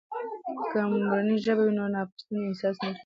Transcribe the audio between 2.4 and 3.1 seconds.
احساس نه کیږي.